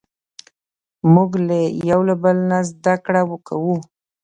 موږ 1.13 1.31
له 1.47 1.57
یو 1.89 2.01
بل 2.23 2.37
نه 2.49 2.59
زدهکړه 2.69 3.21
کوو. 3.47 3.75